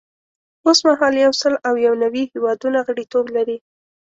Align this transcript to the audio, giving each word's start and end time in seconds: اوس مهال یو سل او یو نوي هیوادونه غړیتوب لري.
اوس 0.65 0.79
مهال 0.87 1.13
یو 1.25 1.31
سل 1.41 1.53
او 1.67 1.73
یو 1.85 1.93
نوي 2.03 2.23
هیوادونه 2.31 2.79
غړیتوب 2.87 3.25
لري. 3.35 3.57